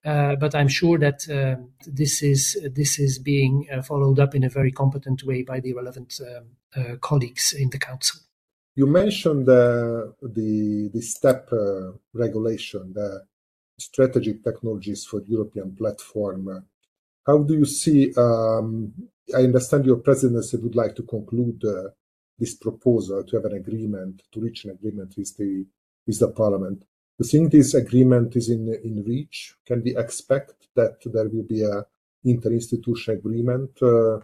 [0.05, 1.19] uh, but I'm sure that
[1.85, 5.73] this is this is being uh, followed up in a very competent way by the
[5.73, 6.19] relevant
[7.01, 8.19] colleagues in the council.
[8.75, 11.49] You mentioned the the, the step
[12.13, 13.23] regulation, the
[13.79, 16.65] strategic technologies for European platform.
[17.25, 18.13] How do you see?
[18.15, 18.93] Um,
[19.35, 21.89] I understand your presidency would like to conclude uh,
[22.39, 25.65] this proposal to have an agreement, to reach an agreement with the
[26.05, 26.79] with the Parliament.
[26.79, 26.85] Do
[27.19, 29.55] you think this agreement is in in reach?
[29.65, 31.85] Can we expect that there will be a
[32.25, 34.19] interinstitutional agreement uh,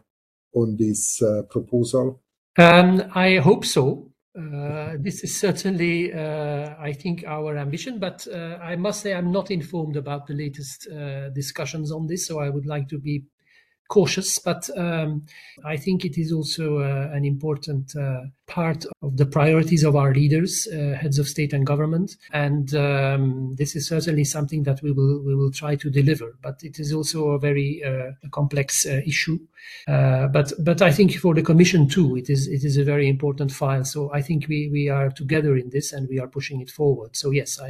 [0.53, 2.21] on this uh, proposal?
[2.57, 4.12] Um, I hope so.
[4.35, 7.99] Uh, this is certainly, uh, I think, our ambition.
[7.99, 12.25] But uh, I must say, I'm not informed about the latest uh, discussions on this,
[12.25, 13.25] so I would like to be
[13.93, 15.23] cautious, but um,
[15.63, 20.11] I think it is also uh, an important uh, part of the priorities of our
[20.15, 24.91] leaders, uh, heads of state and government, and um, this is certainly something that we
[24.91, 26.35] will we will try to deliver.
[26.41, 29.37] But it is also a very uh, complex uh, issue.
[29.87, 33.07] Uh, but but I think for the Commission too, it is it is a very
[33.07, 33.85] important file.
[33.85, 37.15] So I think we we are together in this and we are pushing it forward.
[37.15, 37.69] So yes, I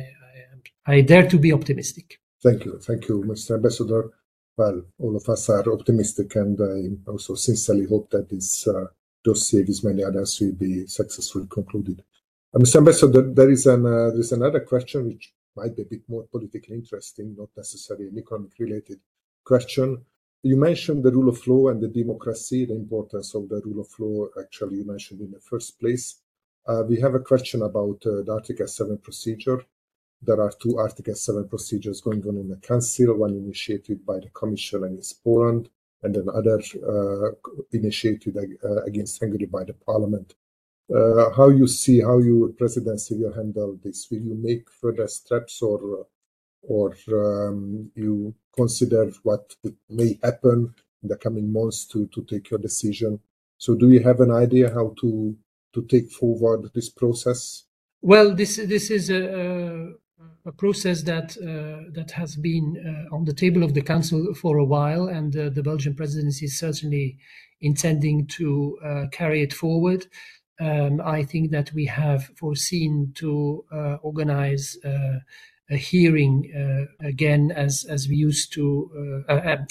[0.87, 2.21] I, I dare to be optimistic.
[2.41, 3.55] Thank you, thank you, Mr.
[3.55, 4.11] Ambassador
[4.57, 8.85] well, all of us are optimistic, and I also sincerely hope that this uh,
[9.23, 12.03] dossier, with many others, will be successfully concluded.
[12.53, 12.77] Uh, Mr.
[12.77, 16.23] Ambassador, there is an uh, there is another question which might be a bit more
[16.31, 18.99] politically interesting, not necessarily an economic-related
[19.43, 20.03] question.
[20.43, 23.87] You mentioned the rule of law and the democracy, the importance of the rule of
[23.97, 24.27] law.
[24.39, 26.19] Actually, you mentioned in the first place.
[26.67, 29.65] Uh, we have a question about uh, the Article 7 procedure
[30.25, 34.29] there are two Article 7 procedures going on in the Council, one initiated by the
[34.29, 35.69] Commission against Poland,
[36.01, 37.31] and another uh,
[37.71, 40.35] initiated uh, against Hungary by the Parliament.
[40.93, 44.07] Uh, how you see how your presidency will handle this?
[44.11, 46.07] Will you make further steps, or
[46.61, 49.55] or um, you consider what
[49.89, 53.19] may happen in the coming months to to take your decision?
[53.57, 55.35] So, do you have an idea how to
[55.73, 57.63] to take forward this process?
[58.01, 59.93] Well, this this is a,
[60.45, 64.57] a process that uh, that has been uh, on the table of the council for
[64.57, 67.17] a while, and uh, the Belgian presidency is certainly
[67.61, 70.07] intending to uh, carry it forward.
[70.59, 75.19] Um, I think that we have foreseen to uh, organize uh,
[75.69, 76.51] a hearing
[76.99, 79.23] again as as we used to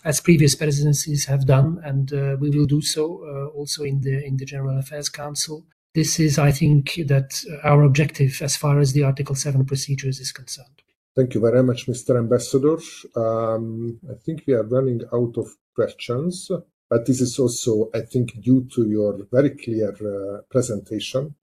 [0.04, 2.10] as previous presidencies have done, and
[2.40, 5.66] we will do so also in the in the General Affairs Council.
[5.95, 10.32] This is, I think, that our objective as far as the Article Seven procedures is
[10.32, 10.82] concerned.
[11.14, 12.16] Thank you very much, Mr.
[12.16, 12.78] Ambassador.
[13.14, 16.51] Um, I think we are running out of questions,
[16.88, 21.34] but this is also, I think, due to your very clear uh, presentation.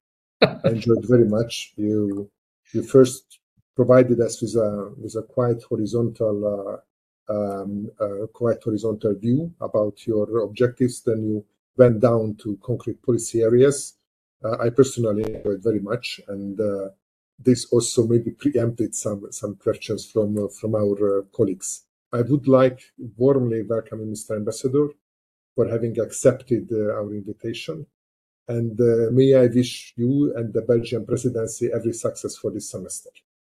[0.41, 1.73] I enjoyed very much.
[1.75, 2.31] You
[2.73, 3.39] you first
[3.75, 6.37] provided us with a with a quite horizontal
[7.29, 11.03] uh, um, uh, quite horizontal view about your objectives.
[11.03, 11.45] Then you
[11.77, 13.98] went down to concrete policy areas.
[14.43, 16.59] Uh, I personally enjoyed very much, and
[17.37, 21.85] this also maybe preempted some some questions from from our colleagues.
[22.11, 22.79] I would like
[23.17, 24.35] warmly welcome Mr.
[24.35, 24.87] Ambassador
[25.55, 27.85] for having accepted our invitation.
[28.47, 33.11] And uh, may I wish you and the Belgian presidency every success for this semester.